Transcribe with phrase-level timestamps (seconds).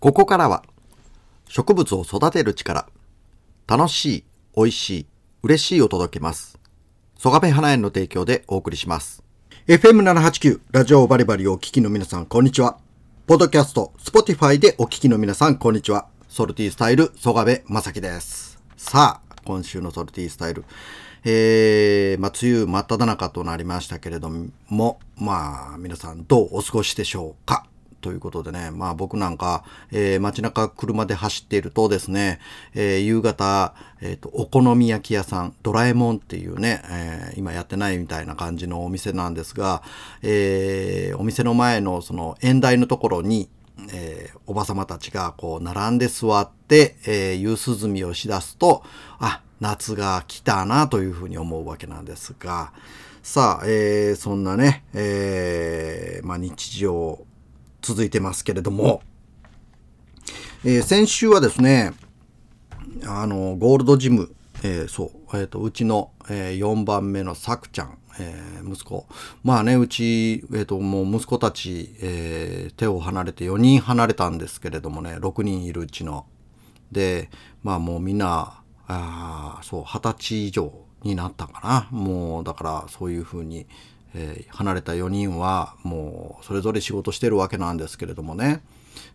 [0.00, 0.64] ここからは
[1.46, 2.88] 植物を育てる力、
[3.66, 4.24] 楽しい、
[4.56, 5.06] 美味しい、
[5.42, 6.58] 嬉しいを届けます。
[7.18, 9.22] 曽我部花園の提供でお送りします。
[9.68, 12.78] FM789 ラジオバリバリをお聞きの皆さん、こんにちは。
[13.26, 16.08] ポッドキャスト、 Spotify でお聞きの皆さん、こんにちは。
[16.30, 18.58] Salty Style、曽我部正樹です。
[18.78, 20.64] さあ、今週の Salty Style。
[21.26, 24.30] えー、まあ、梅雨真っ只中となりましたけれど
[24.70, 27.66] も、まあ、皆さんどうお過ごしでしょうか
[28.00, 32.40] ということでね、まあ僕なんか、えー街中車で走っているとですね、
[32.74, 39.82] えー夕方、えっ、と、お好み焼き屋さん、ドラえもんっていうね、えー今やってないみたいな感じのお店なんですが、
[40.22, 43.48] えーお店の前のその縁台のところに、
[43.92, 48.82] えーおばさまたちがこう並んで座って、えー夕涼みをしだすと、
[49.18, 52.72] あ、夏が来たなというふうに思うわけなんですが、
[53.22, 57.18] さあ、えーそんなね、えーまあ日常
[57.82, 59.02] 続いてますけれども、
[60.64, 61.92] えー先週はですね、
[63.06, 69.06] あの、ゴールドジム、えーそう、えっ、と、うちの、え4番目のさくちゃん、え息子。
[69.42, 76.26] まあね、うち、えっ、と、もう息子たち、え手を離れて4人離れたんですけれどもね、6人いるうちの。
[76.92, 77.30] で、
[77.62, 81.98] まあもうみんな、あそう、20歳以上になったかな。
[81.98, 83.66] もう、だからそういうふうに、
[84.14, 88.62] えー離れた4人はもうそれぞれ仕事してるわけなんですけれどもね。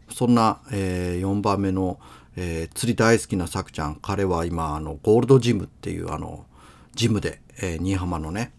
[0.10, 2.00] そんな、え4番目の、
[2.36, 6.46] えー釣り大好きなさくちゃん彼は今あのゴールドジムっていうあの
[6.94, 8.54] ジムで、えー新居浜のね、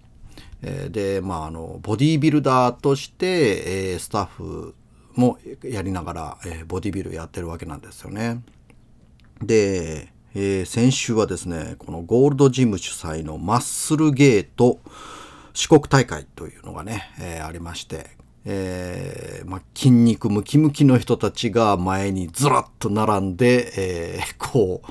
[0.62, 4.74] えーでまああのボディービルダーとして、えースタッフ
[5.14, 8.42] もやりながら、えーボディービルやってるわけなんですよね。
[9.42, 14.80] で、えー先週はですねこのゴールドジム主催のマッスルゲート
[15.56, 18.10] 四国大会というのがね、えーありまして、
[18.44, 23.72] えーまあ、筋肉ムキムキの人たちが前にずらっと並んで、
[24.18, 24.90] えーこう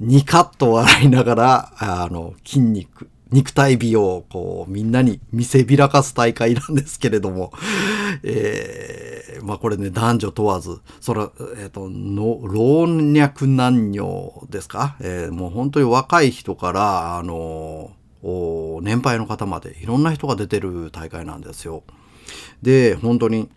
[0.00, 7.52] ニカッと笑いながらあの筋肉肉体美をこうみんなに見せびらかす大会なんですけれども、
[8.24, 11.20] えーまあこれね男女問わずそれ、
[11.58, 17.92] えー、と老若男女ですか、えーもう本当に若い人からあの
[18.22, 21.82] 年配の方までいろんな人が出てる大会なんですよ。
[22.62, 23.48] で本当に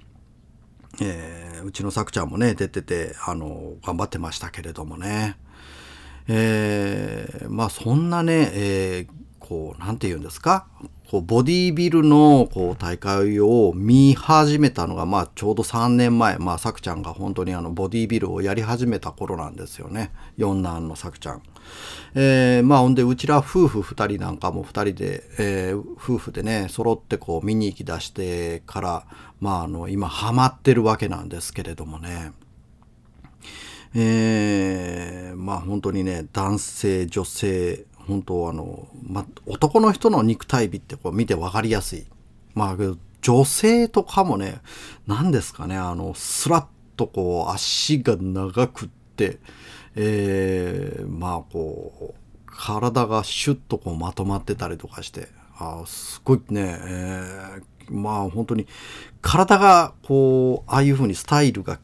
[1.02, 5.36] えーうちのさくちゃんもね出ててあの頑張ってましたけれどもね
[6.28, 10.68] えーまあそんなね、えーこうなんて言うんですか？
[11.10, 21.44] こうボディービルのこう大会を見始めたのが、まあ、ちょうど3年前、まあ、さくちゃんが本当にあのボディービルをやり始めた頃なんですよね四男のさくちゃん。
[22.16, 29.06] えーまあほんでうちら夫婦2人なんかも2人で、えー夫婦でね揃ってこう見に行き出してから、
[29.40, 32.32] まあ、あの今ハマってるわけなんですけれどもね。
[33.94, 42.06] えーまあ本当にね男性女性本当あの、ま、男の人の肉体美ってこう見て分かりやすい。
[42.54, 44.62] まあけど女性とかもね
[45.08, 49.40] 何ですかねあのスラッとこう足が長くって
[49.96, 55.28] えーまあこう体がシュッとこうまとまってたりとかして
[55.58, 58.66] あすごいね、えーまあ本当に
[59.22, 61.80] 体がこうああいう風にスタイルが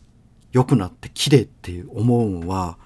[0.52, 2.78] 良くなって綺麗っていう思うんは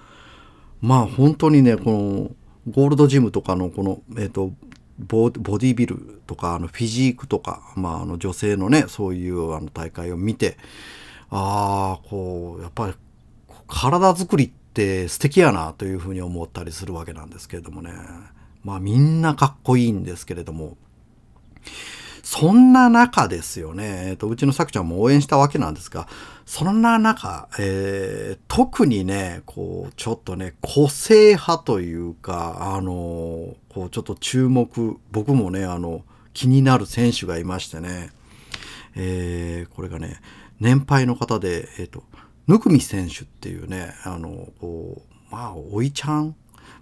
[0.82, 2.30] まあ本当にねこの
[2.68, 4.52] ゴールドジムとかのこのえっ、と
[4.98, 10.56] ボディビルとかあのフィジークとか、まあ、あの女性のねそういうあの大会を見て
[11.30, 12.94] ああこうやっぱり
[13.46, 17.92] こう体作りって素敵やなというふうに思ったりするわけなんですけれどもね。
[18.64, 20.76] まあみんなかっこいいんですけれども。
[22.26, 26.08] そんな中ですよね、えっと、うちのさくちゃんも応援したわけなんですが、
[26.44, 38.10] そんな中、えー特にね、こう、ちょっとね、個性派というか、あの、こう、ちょっと注目、僕もね、あの、気になる選手がいましてね、
[38.96, 40.20] えーこれがね、
[40.58, 42.02] 年配の方で、えっ、と、
[42.48, 46.34] ぬくみ選手っていうね、あの、こう、まあ、おいちゃん、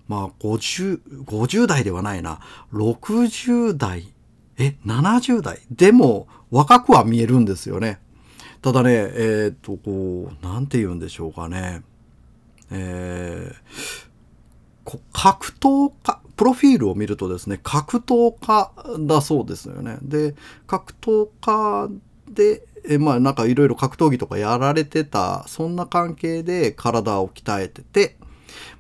[0.08, 2.40] まあ、50、50代ではないな、
[2.72, 4.13] 60代、
[4.58, 5.60] え、70代？
[5.70, 8.00] でも若くは見えるんですよね。
[8.62, 11.82] ただね、えっ、と、こう、なんて言うんでしょうかね。
[12.70, 14.14] えー
[14.84, 18.70] こ格闘家、プロフィールを見るとですね、格闘家
[19.00, 19.98] だそうですよね。
[20.02, 20.34] で、
[20.66, 21.88] 格闘家
[22.30, 28.18] で、えまあなんかいろいろ格闘技とかやられてた、そんな関係で体を鍛えてて、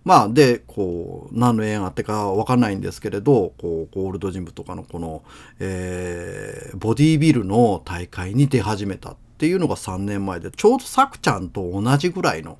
[0.04, 5.22] まあで、こう、何の縁あってかわかんないんですけれど、こう、ゴールドジムとかのこの、
[5.60, 12.58] えーボディービルの大会に出始めたっていうのが3年前で、ちょうどさくちゃんと同じぐらいの、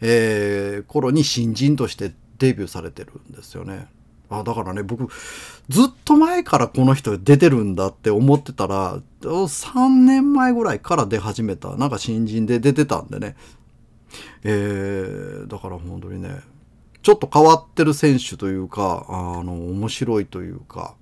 [0.00, 3.86] えー、頃に新人としてデビューされてるんですよね。
[4.30, 5.08] あだからね僕
[5.68, 13.36] ずっと前からこの人出てるんだって思ってたら3年前ぐらいから出始めたなんか新人で出てたんでね
[14.42, 16.40] えー、だから本当にね
[17.02, 20.94] ちょっと変わってる選手というかあの面白いというか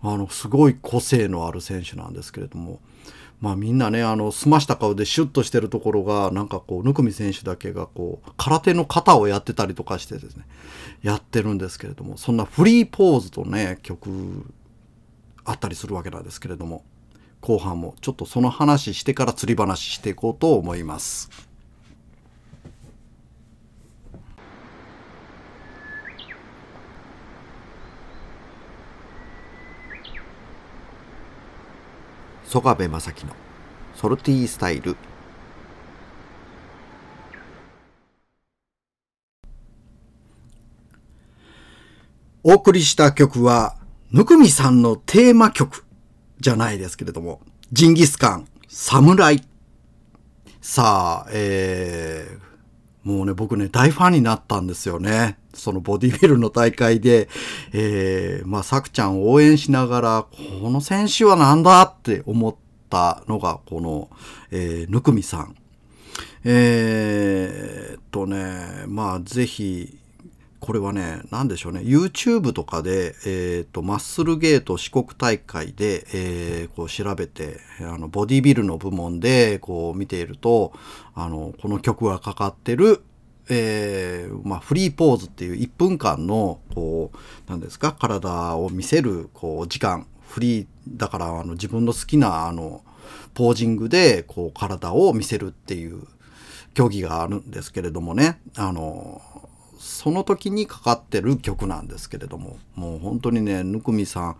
[0.00, 2.80] あのすごい個性のある選手なんですけれども
[3.40, 10.44] まあみんなねあの澄ました顔でシュッとしてるところがなんかこう温水選手だけがこう空手の型をやってたりとかしてですね
[11.02, 14.44] やってるんですけれどもそんなフリーポーズとね曲
[15.44, 16.84] あったりするわけなんですけれども
[17.40, 21.47] 後半もちょっとその話してから釣り話していこうと思います。
[32.48, 33.34] 曽我部正樹の
[33.94, 34.96] ソルティースタイル
[42.42, 43.76] お送りした曲は、
[44.10, 45.84] ぬくみさんのテーマ曲
[46.40, 49.42] じゃないですけれども、ジンギスカン、侍。
[50.62, 52.47] さあ、えー、
[53.04, 55.38] もうね、僕ね、大ファンになったんですよね。
[55.54, 57.28] そのボディビルの大会で、
[57.72, 60.26] えー、まあ、さくちゃんを応援しながら、
[60.60, 62.54] この選手はなんだって思っ
[62.90, 64.10] たのが、この、
[64.50, 65.56] えー、ぬくみさん。
[66.44, 69.98] えー、っとね、まあ、ぜひ、
[70.68, 80.74] これはね、何でしょうね、YouTube とかで、えっ、ー、と、マッスルゲート四国大会で、えー、こう調べて、あの、ボディビルの部門で、こう見ていると、
[81.14, 83.02] あの、この曲がかかってる、
[83.48, 87.18] えー、まあ、フリーポーズっていう1分間の、こう、
[87.48, 92.82] 何ですか、体を見せる、こう、時間、フリー、だから、あの、自分の好きな、あの、
[93.32, 96.02] ポージングで、こう、体を見せるっていう
[96.74, 99.22] 競技があるんですけれどもね、あの、
[99.78, 104.36] その時にかかってる曲なんですけれども、もう本当にね、ぬくみさん、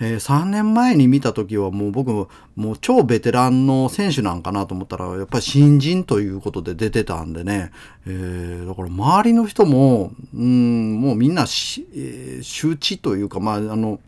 [0.00, 7.70] えー、3年前に見た時はもう僕もう超ベテランの選手なんかなと思ったらやっぱり新人ということで出てたんでね、
[8.06, 14.00] えー、だから周りの人もうんもうみんな、えー、周知というかまああの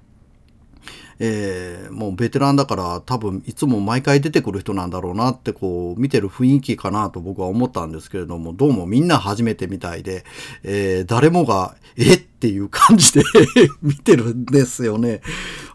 [1.19, 10.25] えー、もうベテランだから多分いつも毎回出てくる人なんだろうなってこう見てる雰囲気かなと僕は思ったんですけれどもどうもみんな初めてみたいで、
[10.63, 12.15] えー、誰もがえ？
[12.37, 13.23] っていう感じで
[13.81, 15.23] 見てるんですよね。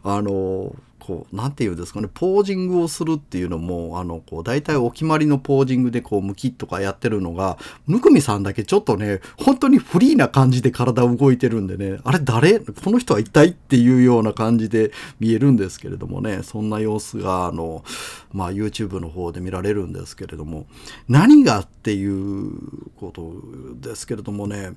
[0.03, 0.75] あの
[1.11, 12.59] こう、なんていうんですかね、ポージングをするっていうのも、あの、こう、大体お決まりのポージングでこう、ムキとかやってるのが、ぬくみさんだけちょっとね、本当にフリーな感じで体動いてるんでね、あれ誰？
[12.59, 17.83] この人は一体っていうような感じで見えるんですけれどもね、そんな様子が、あの、
[18.31, 20.65] まあ、YouTube の方で見られるんですけれども、
[21.09, 22.51] 何がっていう
[22.95, 23.33] こと
[23.81, 24.73] ですけれどもね、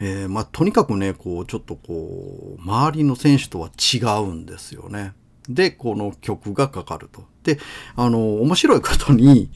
[0.00, 5.12] えー、まあ、とにかくね、こう、ちょっとこう、周りの選手とは違うんですよね。
[5.48, 7.24] で、この曲がかかると。
[7.42, 7.58] で、
[7.96, 9.50] あの、面白いことに、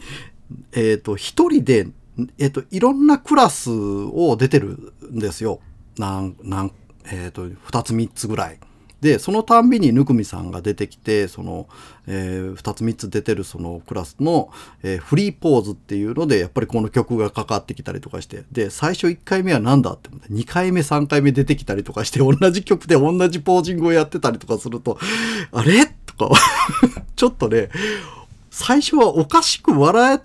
[0.72, 1.88] えっ、ー、と、一人で、
[2.38, 5.60] えっ、ー、と、いろんなクラスを出てるんですよ。
[5.98, 6.72] なん、なん、
[7.10, 8.58] えっ、と、二つ三つぐらい。
[9.00, 11.68] でそのたんびに温水さんが出てきてその、
[12.06, 14.50] えー、2つ3つ出てるそのクラスの、
[14.82, 24.98] えー、フリーポーズっていうのでやっぱりこの曲がかかってきたりとかしてで最初1回目は何だって2回目3回目出てきたりとかして同じ曲で同じポージングをやってたりとかすると
[25.52, 25.86] あれ？
[26.16, 26.34] とか
[27.14, 27.68] ちょっとね
[28.50, 30.20] 最初はおかしく笑え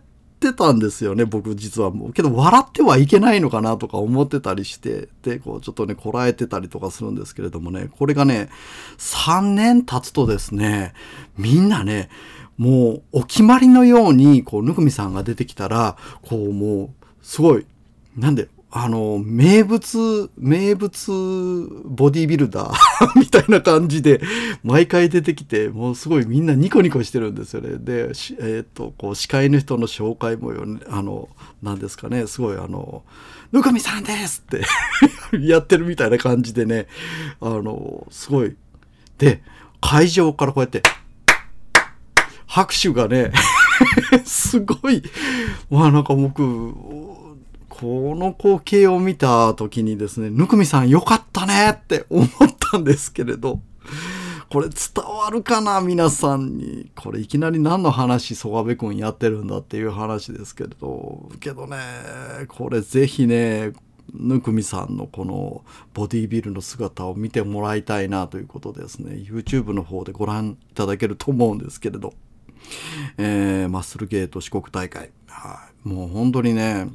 [0.50, 2.14] ってたんですよね、僕実はもう。
[2.14, 8.50] けど笑ってはいけないのかなとか思ってたりして、で、こうちょっとね、こらえてたりとかするんですけれどもね、これがね、
[8.98, 10.94] 3年経つとですね、
[11.38, 12.10] みんなね、
[12.58, 16.90] もうお決まりのように、こう、ぬくみさんが出てきたら、こうもう、
[17.24, 17.66] すごい、
[18.16, 21.12] なんで、あの、名物、名物
[21.86, 22.76] ボディビルダー
[23.20, 24.20] みたいな感じで、
[24.64, 27.78] 毎回出てきて、もうすごいみんなニコニコしてるんですよね。
[27.78, 31.30] で、えっ、と、こう、司会の人の紹介もよ、あの、
[31.62, 33.04] なんですかね、すごいあの、
[33.52, 34.66] ぬかみさんですって
[35.38, 36.88] やってるみたいな感じでね、
[37.42, 38.56] あの、すごい。
[39.20, 39.44] で、
[39.82, 40.82] 会場からこうやって、
[42.48, 43.32] 拍手がね
[44.26, 45.04] すごい、
[45.70, 46.74] まあなんか僕、
[47.74, 52.30] この光景を見た時にですね、ぬくみさんよかったねって思っ
[52.72, 53.62] たんですけれど、
[54.52, 56.92] これ伝わるかな皆さんに。
[56.96, 61.78] これいきなり何の話、曽我部君やってるんだっていう話ですけれど、けどね、
[62.48, 63.74] これぜひね、
[64.14, 65.66] ぬくみさんのこの
[65.96, 69.16] ボディビルの姿を見てもらいたいなということですね。
[69.16, 72.14] YouTube の方でご覧いただけると思うんですけれど、
[73.18, 75.10] えー、マッスルゲート四国大会。
[75.26, 76.88] はい、もう本当にね、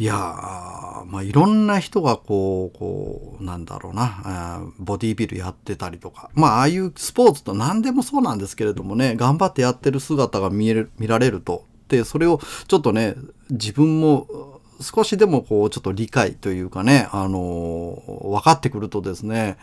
[0.00, 13.16] いやー、まあ、いろんな人がこう、こう、なんだろうな、ボディービルやってたりとか、まあ、ああいうスポーツと何でもそうなんですけれどもね、頑張ってやってる姿が見える、見られると、で、それをちょっとね、
[13.50, 19.56] 自分も少しでもこう、ちょっと理解というかね、あのー、分かってくるとですね、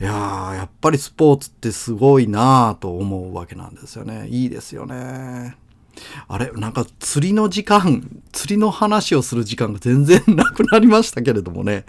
[0.00, 4.28] いやー、やっぱりスポーツってすごいなぁと思うわけなんですよね。
[4.28, 5.56] いいですよね。
[6.28, 11.84] あれなんか釣りの時間、釣りの話をする時間が全然なくなりましたけれどもね。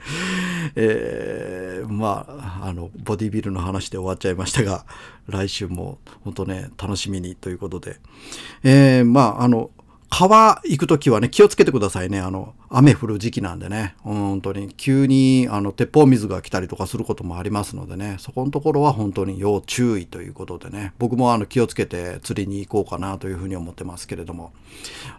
[0.76, 4.86] えー、まあ、あの、ボディビルの話で終わっちゃいましたが、
[5.28, 7.98] 来週も本当ね、楽しみにということで。
[8.64, 9.70] えー、まあ、あの、
[10.16, 12.20] 川行くときはね、気をつけてくださいね。
[12.20, 13.96] あの、雨降る時期なんでね。
[14.04, 18.18] 本当に、急に、あの、鉄砲水が来たりとかすることもありますのでね。
[18.20, 20.94] そこのところは本当に要注意ということでね。
[21.00, 24.54] 僕もあの、気をつけて釣りに行こうかなというふうに思ってますけれども。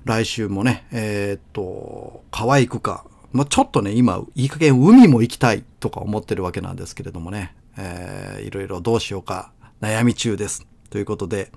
[0.04, 3.04] 来週もね、えー、っと、川行くか。
[3.32, 7.56] まあ、ちょっとね、今、いい加減海も行きたいとか思ってるわけなんですけれどもね。
[7.76, 10.64] えー、いろいろどうしようか悩み中です。
[10.88, 11.50] ということで、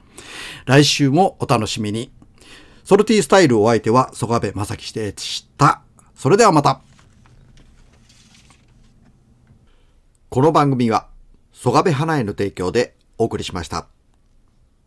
[0.66, 2.17] 来週もお楽しみに。
[2.88, 5.82] ソルティースタイルお相手は、曽我部正樹でした。
[6.16, 6.80] それではまた。
[10.30, 11.10] この番組は、
[11.52, 13.88] 曽我部花への提供でお送りしました。